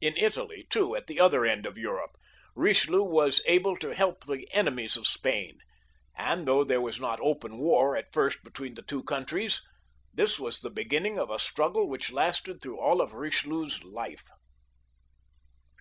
[0.00, 2.16] In Italy too, at the other end of Europe,
[2.56, 5.60] Bichelieu was able to help the enemies of Spain,
[6.16, 9.62] and though there was not open war at first between the two countries,
[10.12, 14.26] this was the beginning of a struggle which lasted all through Eichelieu's life.